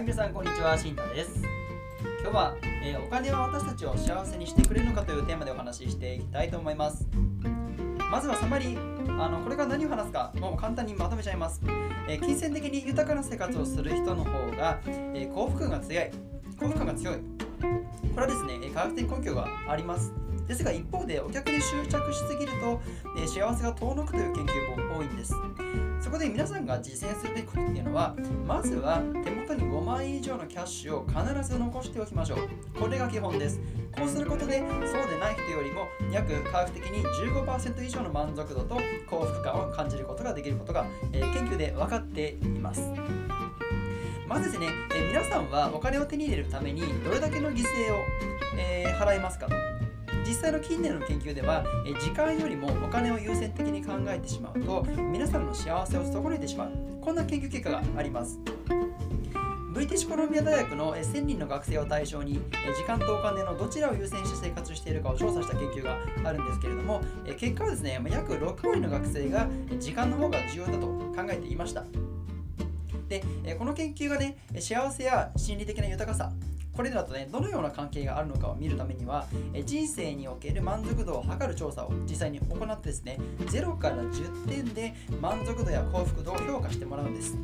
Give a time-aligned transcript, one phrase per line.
[0.00, 1.42] い皆さんこんにちはしんたです。
[2.22, 7.06] 今日は、えーお金は私たちを幸せにしてくれるのかというテーマでお話ししていきたいと思います。
[8.10, 11.60] まずはサマリーあのこれから何を話すかもう簡単にまとめちゃいます、
[12.08, 16.10] えー金銭的に豊かな生活をする人の方が、えー幸福感が強い。
[16.58, 17.16] 幸福感が強い。
[17.16, 17.22] こ
[18.16, 20.14] れはですねえ科学的根拠があります。
[20.48, 22.80] ですが一方でお客に執着しすぎると、
[23.18, 25.34] え幸せが遠のくという研究も多いんです。
[26.00, 32.38] そこで皆さんが実践するべきことっていうのはまずは手元に5万円以上のキャッシュを必ず残しておきましょう。
[32.78, 33.58] これが基本です。
[33.90, 38.76] こうすることでそうでない人よりも約科学的に15%以上の満足度と
[39.08, 42.82] 幸福感を感じることができることが、えー研究で分かっています。
[44.28, 47.98] まずですね、えー皆さんはお金を手に入れるためにどれだけの犠牲を、
[48.56, 49.54] えー払いますかと。
[50.24, 51.64] 実際の近年の研究では、
[52.00, 56.70] 時間よりもお金を優先的に考えてしまうと皆さんの幸せを損ねてしまう。
[57.00, 58.38] こんな研究結果があります。
[59.72, 62.40] ブリティッシュコロンビア大学の1000人の学生を対象に
[62.76, 67.00] 時間とお金のどちらを優先して生活しているかを調査した研究があるんですけれども
[67.38, 69.46] 結果はですね約6割の学生が
[69.78, 71.84] 時間の方が重要だと考えていました。
[73.08, 73.24] で
[73.58, 76.32] この研究がね幸せや心理的な豊かさ
[76.72, 79.26] これらとねどのような関係があるのかを見るためには
[79.64, 87.36] 人生における満足度を測る調査を実際に行ってですね0から10点で満足度や幸福度を評価してもらうんです。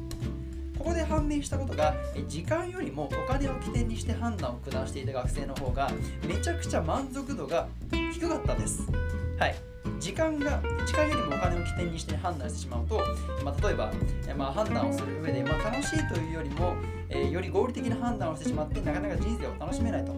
[0.87, 1.97] ここで判明したことが
[2.29, 5.91] 時間よりもお金を起点にして判断を下していた学生の方が
[6.25, 8.89] めちゃくちゃ満足度が低かったです。
[9.37, 9.57] はい。
[9.99, 13.03] 時間が時間よりもお金を起点にして判断してしまうと、
[13.45, 13.93] まあ、例えば、
[14.37, 16.77] まあ、判断をする上で、まあ、楽しいというよりも、
[17.09, 20.13] えーより合理的な判断をしてしまってなかなか人生を楽しめないと。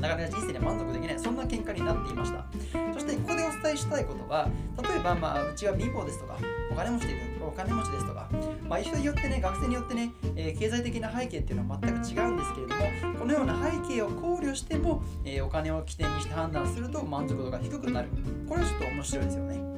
[0.00, 1.18] なかなか人生に満足できない。
[1.18, 2.44] そんな結果になっていました。
[2.92, 4.48] そしてここでお伝えしたいことは
[4.80, 6.38] 例えば、まあ、うちは貧乏ですとか
[6.70, 8.28] お金持ちでお金持ちですとか、
[8.68, 18.08] まあ、人によってね学生によってね、えー経済的な背景っていうのは全く違うんですけれどもこのような背景を考慮しても、えーお金を起点にして判断すると満足度が低くなる。
[18.48, 19.74] これはちょっと面白いですよね。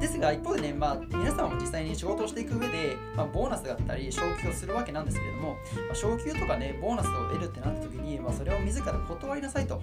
[0.00, 5.50] ですが一方でね、まあ、皆さんも実際に仕事をしていく上で、まあ、ボーナスだったり昇給をするわけなんですけれども、
[5.86, 9.80] まあ、昇給とかねボーナスを得るってなった時に、まあ、それを自ら断りなさいと。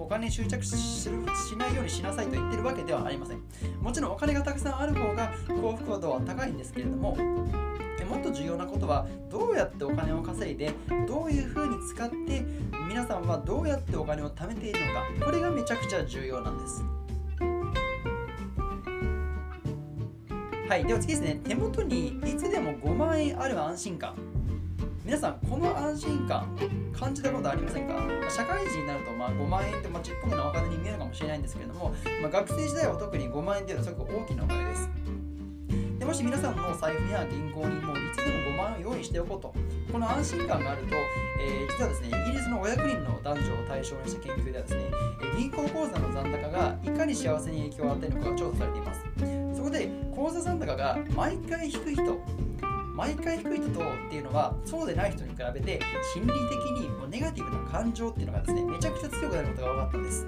[0.00, 1.08] お金に執着しし
[1.56, 3.40] ないようにしなさいと言ってるわけではありません。
[3.80, 7.16] もちろんお金がたくさんある方が幸福度は高いんですけれども
[8.08, 10.72] もっと重要なことはどうやってお金を稼いで
[11.06, 12.44] どういうふうに使って
[12.88, 15.02] 皆さんはどうやってお金を貯めているのか。
[15.24, 16.82] これがめちゃくちゃ重要なんです。
[20.68, 24.29] はい、では次ですね、手元にいつでも5万円ある安心感。
[25.02, 26.56] 皆さん、この安心感、
[26.92, 27.94] 感じたことありませんか？
[28.28, 34.90] 社会人になると、まあ、5万円って、まあ、ちっぽけなお金に見えるかもしれないんですけれども、まあ、学生時代は特に5万円というのはすごく大きなお金です。
[35.98, 39.54] でもし皆さんの財布や銀行にもういつでも5万円を用意しておこうと、
[39.90, 44.84] この安心感があると、えー実はですね、イギリスの500人の男女を対象にした研究ではですね、
[45.38, 49.04] 銀行口座の残高がいかに幸せに影響を与えるのかが調査されています。
[49.56, 52.04] そこで口座残高が毎回低い人
[53.00, 55.80] 毎回低い人とっていうのはそうでない人に比べて
[56.12, 60.26] 心理的にもうネガティブな感情っていうのがですねめちゃくちゃ強くなることが分かったんです。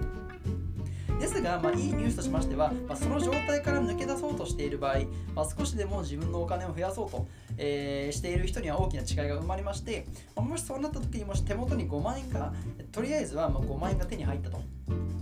[1.21, 5.01] ですが、まあ、いいニュースとしましては、まあ、その状態から抜け出そうとしている場合、
[5.35, 7.29] まあ、少しでも自分のお金を増やそうと、
[7.59, 12.53] えーしている人には大きな違いが生まれまして、まあもしそうなった時にもし手元に5万円が
[12.91, 14.61] とりあえずはま5万円が手に入ったと。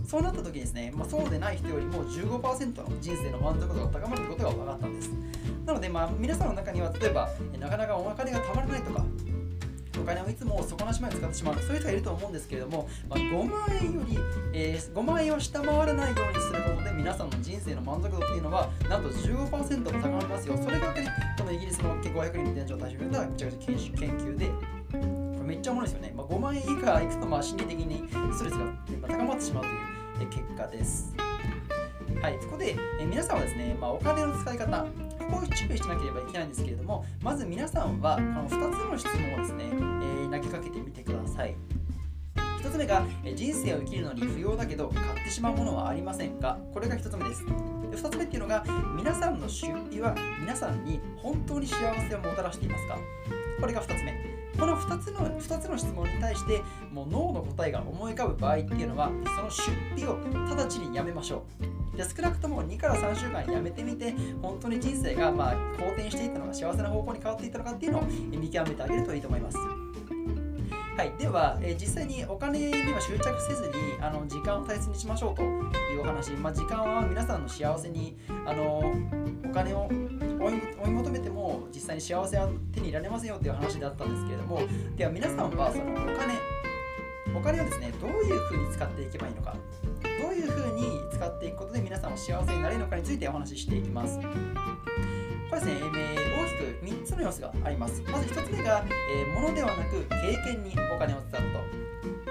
[0.05, 5.09] そうなった時にですね、まあ、そうでない人よりも15%の人生の満足度が高まることが分かったんです。
[5.65, 9.05] なので、まあ、皆さんの中には例えばなかなかお金がたまらないとか
[10.01, 14.17] お金をいつも底なしまで使ってしまうそういう人がいると思うんですけれども、まあ、5万円より、
[14.53, 20.57] えー5万円を下回らないようにすることで皆さんの人生の満足度っていうのはなんと15%も高まりますよ。
[20.57, 21.07] それが、ね、
[21.37, 24.50] このイギリスの500人の店長を対象にめちゃくちゃ研修研究で
[25.61, 31.15] っちゃおもろいですよね、まあ、5万円以下いくとまあ心理的にストレスが高まってしまうという結果です
[32.21, 34.87] はい、そこで、え皆さんはですね、まあ、お金の使い方、こ
[35.31, 41.55] こを注意しなければいけないんですけれども、まず皆さんはこの2つの質問をですね、えー投げかけてみてください。
[42.61, 46.59] 1つ目が、え人生を生きるのに不要だけど買ってしまうものはありませんか？
[46.73, 47.43] これが1つ目です。
[47.43, 47.51] で
[47.97, 48.63] 2つ目っていうのが、
[48.95, 52.99] 皆さんの出費は皆さんに本当に幸せをもたらしていますか？
[53.59, 54.30] これが2つ目。
[54.57, 56.61] この2つの ,2 つの質問に対して
[56.91, 60.17] もう脳の答えが思い浮かぶ場合っていうのはその出費を
[60.55, 61.43] 直ちにやめましょ
[61.93, 61.97] う。
[61.97, 69.57] で少なくとも2から3週間やめてみて本当に人生がま好転していったのか幸せな方向に変わっていったのかっていうのを見極めてあげるといいと思います。
[70.97, 78.93] はい、では、えー実際にお金には執着せずにあの時間を大切にしましょうというお話、まあ、時間は皆さんの幸せにあの
[79.43, 79.89] お金を
[80.41, 80.53] 追い
[80.83, 84.61] 追い求めても実際に幸せは手に入れられませんよっていう話であったんですけれども
[84.95, 86.33] では皆さんはそのお金
[87.35, 89.55] お金をですねどういうふうに使っていけばいいのか
[90.03, 94.19] どういうふうに使っていくことで皆さんは幸せになれるのかについてお話ししていきます。
[95.51, 98.01] これですね、えー大きく3つの要素があります。
[98.03, 101.59] まず1つ目が、えー物ではなく経験にお金を使うこ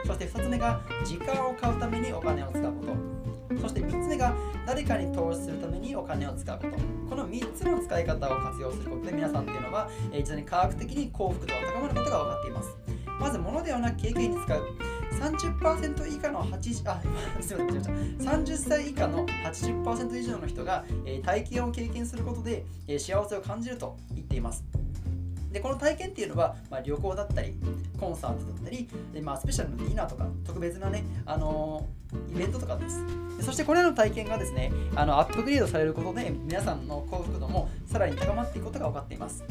[0.02, 0.06] と。
[0.06, 3.19] そして2つ目が時間を買うためにお金を使うこと。
[3.60, 4.34] そして3つ目が
[4.66, 6.76] 誰かに投資するためにお金を使うこと。
[7.10, 12.76] この3つの使い方を活用することで皆さんっていうのは、えー実際に科学的に幸福度が高まることが分かっています。
[13.18, 14.62] まず物ではなく経験に使う。
[15.20, 17.02] 30%以下の80あ
[17.42, 24.64] すみませんすみません30歳以下の80%以上の人が、えー体験を経験することで、えー幸せを感じると言っています。
[25.50, 27.54] でこの体験っていうのは、まあ、旅行だったり
[27.98, 32.00] コンサートだったりで、まあ、スペシャルなディナーとか特別なね、あのー
[32.32, 33.04] イベントとかです。
[33.36, 39.44] でそしてこれらの体験がですねあのアップグレードされることで皆さんの幸福度もさらに高まっていくことが分かっています。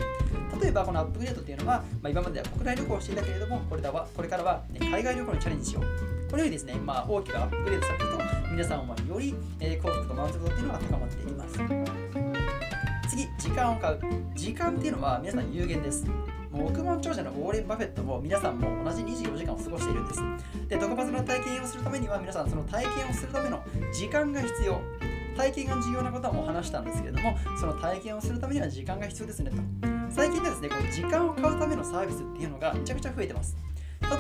[0.62, 5.84] 例えばこのアップグレードっていうのは、まあ、今までは国内旅行をしていたけれどもこれだはこれからは、ね、海外旅行にチャレンジしよう。
[6.30, 8.20] このようにですね、まあ、大きくアップグレードされると
[8.52, 11.99] 皆さんはより、え幸福と満足度っていうのが高まっていきます。
[13.40, 14.00] 時間を買う
[14.36, 16.06] 時間っていうのは皆さん有限です。
[16.52, 20.22] もう億万長者のウォーレン・バフェットも皆さんも同じ24時間を過ごしているんです。
[20.68, 23.64] で特別な体験をするためには皆さんその体験をするための
[23.94, 24.82] 時間が必要。
[25.38, 29.58] 体験が重要なことはもう話したんですけれどもその体験をするためには時間が必要ですねと。
[30.10, 33.56] 最近ではですねこの時間を買うためのサービスっていうのがめちゃくちゃ増えてます。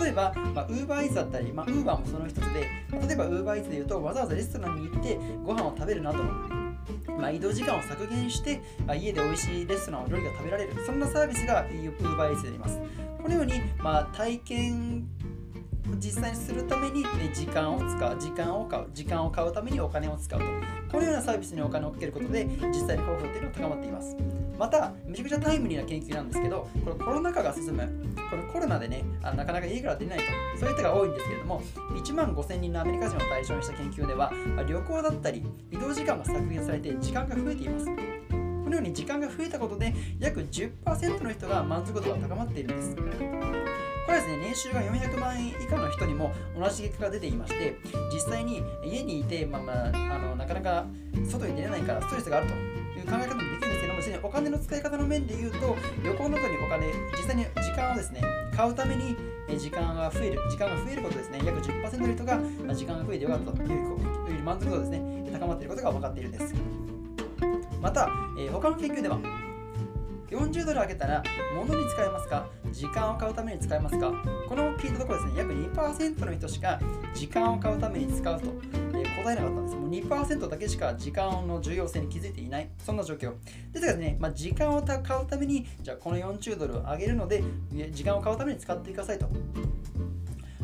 [0.01, 6.58] 例えば、まあ、UberEats だったり、まあ、Uber もその一つで、例えば UberEats で言うと、わざわざレストランに行ってご飯を食べるなどの、
[7.07, 12.79] まあ、移動時間を削減して、まあ、家で美味しいレストランの料理が食べられる、そんなサービスが UberEats であります。
[13.21, 15.07] このように、まあ、体験
[15.97, 20.45] 実際にするためにえ時間を使う、時間を買う、時間を買うためにお金を使うと。
[20.91, 24.15] このようなサービスにお金をかけることで、実際に幸福っていうのは高まっています。
[24.59, 27.89] また、めちゃくちゃタイムリーな研究なんですけど、これコロナ禍が進む、
[28.29, 30.23] このコロナでね、あなかなか家から出ないと、
[30.59, 31.61] そういう人が多いんですけれども、
[31.91, 37.85] 1万5000人のアメリカ人を対象にした研究では、あ旅行だったり、移動時間が削減されて時間が増えています。
[37.85, 37.91] こ
[38.69, 42.95] のように時間が増えたことで、約10%の人が満足度が高まっているんです。
[42.97, 43.01] こ
[44.11, 47.77] れはですね、年収が400万円以下の人にも同じ結果が出ていまして、
[48.11, 50.85] 実際に家にいて、まあまあ、あのなかなか
[51.25, 52.53] 外に出れないからストレスがあると
[52.99, 58.21] いう考え方もできるんですけども、実際にお金の使い方の面で言うと、旅行などにお金、実際に時間をですね、
[58.55, 59.15] 買うために
[59.57, 62.39] 時間が増える、時間が増えることですね、約10%の人が
[62.75, 66.53] 時間が増えてよかったという満足度ですね、高まっていることが分かっているんです。
[67.81, 69.19] また、えー他の研究では、
[70.29, 71.23] 40ドルあげたら
[71.55, 72.45] 物に使えますか？
[72.71, 74.11] 時間を買うために使えますか？
[74.47, 76.79] この聞いたところですね、約2%の人しか
[77.15, 78.47] 時間を買うために使うと、
[79.23, 79.75] 答えなかったんです。
[79.75, 83.33] もう2%だけしか時間の重要性に気づいていない、そんな状況。
[83.71, 87.43] ですからね、まあ、時間を買うために、じゃあこの40ドルをあげるので、
[87.91, 89.29] 時間を買うために使ってくださいと。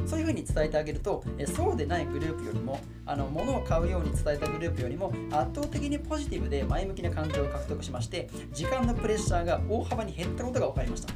[0.05, 11.13] そういうふうに伝えてあげると、えそうでないグループよりも、あの物を買うように伝えたグループよりも圧倒的にポジティブで前向きな感情を獲得しまして、時間のプレッシャーが大幅に減ったことが分かりました。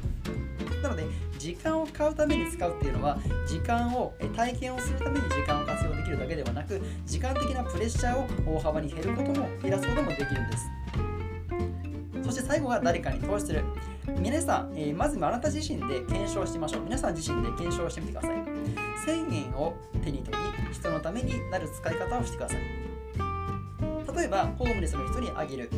[0.82, 1.04] なので、
[1.38, 10.66] 時間を買うために使うっていうのは、時間を体験をするために時間を活用できるだけではなく、時間的なプレッシャーを大幅に減ることも減らすこともできるんです。
[12.22, 13.64] そして最後は誰かに投資する。
[14.18, 16.82] 皆さん、えーまずあなた自身で検証してみましょう。
[16.82, 18.30] 皆さん自身で検証してみてください。
[19.06, 22.60] 1000円を手に取り、人のためになる使い方をしてください。
[24.16, 25.70] 例えば、ホームレスの人にあげる。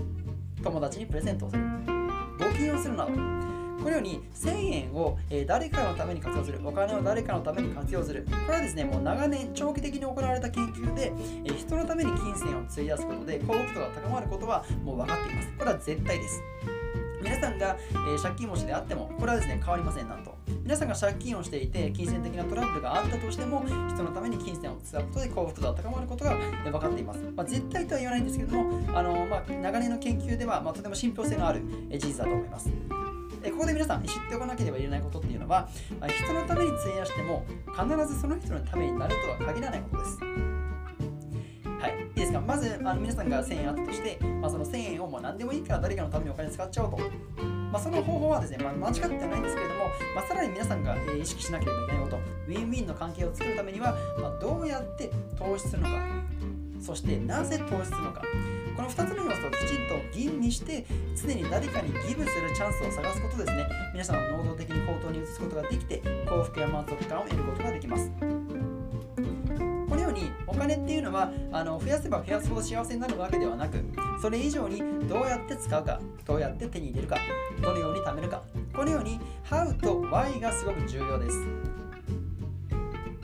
[0.63, 1.63] 友達にプレゼントをする。
[1.63, 3.52] 募金をするなど。
[3.83, 11.13] このように1000円を、誰かのために活用する、お金を誰かのために活用する、これはですね、もう長年、長期的に行われた研究で、
[11.57, 15.49] 人のために金銭を費やすことで幸福度が高まることはもう分かっています。
[15.59, 16.41] これは絶対です。
[17.21, 17.77] 皆さんが、
[18.23, 20.37] 借金持ちであっても、これはですね、変わりません、なんと。
[20.63, 27.21] 皆さんが借金をしていて、金銭的なトラブルがあったとしても、人のために金銭を使うことで幸福度が高まることが分かっています。
[27.35, 32.71] まあ、絶対とは言わないんですけども、あのまあ、長年の研究では、まあ、とても信憑性のある事実だと思います。
[33.45, 35.69] えここで皆さん知っておかなければいけないことっていうのは、
[36.01, 40.19] まあ人のために費やしても必ずその人のためになるとは限らないことです。
[41.81, 42.41] はい、いいですか？
[42.41, 46.99] まずあの皆さんが1000円あったとして、まあ、その1000円をもう何でもいいから誰かのためにお金使っちゃおうと。
[47.73, 56.05] まあ、その方法はですね、まあ、間違ってはないんですけれども、まあ、さらに皆さんが、え意識しなければいけないこと、ウィンウィンの関係を作るためには、ま、どうやって投資するのか、
[56.83, 58.23] そしてなぜ投資するのか。
[58.77, 60.85] この2つの要素をきちんと吟味して
[61.15, 63.67] 常に誰かにギブするチャンスを探すことですね。
[63.93, 68.11] 皆さんを能動的に行動に移すことができて幸福や満足感を得ることができます。
[69.89, 73.85] このようにお金っていうのはあの増やせば増やすほど幸せになるわけではなく
[74.21, 77.19] それ以上にどうやって使うかどうやって手に入れるか
[77.61, 78.43] どのように貯めるか
[78.75, 81.72] このように How と Why がすごく重要です。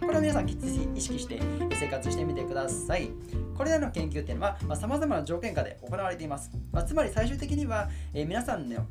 [0.08, 1.38] これを皆さんきっちり意識して
[1.78, 3.10] 生活してみてください。
[3.54, 6.50] これらの研究っていうのはさまざ、まな条件下で行われています。
[6.72, 8.86] まあ、つまり最終的には、えー、皆さんの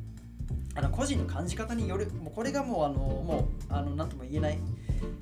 [0.75, 4.59] あの個人の感じ方による、もうこれがもう、あのもうあの何とも言えない。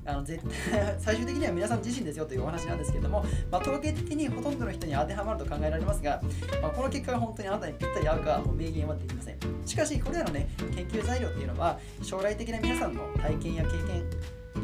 [0.04, 6.22] あの絶対 最終的には皆さん自身ですよというお話なんですけれども、まあ、統計的にほとんどの人に当てはまると考えられますが、
[6.60, 14.04] まあ、この結果が本当にあなたにぴったり合うかは明言はできませんしかしこれらのね研究材料っていうのは将来的な皆さんの体験や経験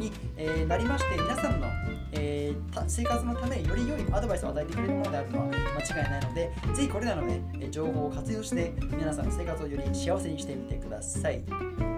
[0.02, 1.66] に、え、なりまして皆さんの、
[2.12, 2.54] え、
[2.88, 7.40] 生活のためより良いアドバイスを与えてくれるものであるのは間違いないのでぜひこれらの、ね、
[7.70, 11.42] 情報を活用して皆さんの生活をより幸せにしてみてください。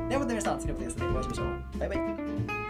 [0.09, 1.79] ではまた皆さん次のポッドキャストでお会いしましょう。
[1.79, 2.64] バイバイ。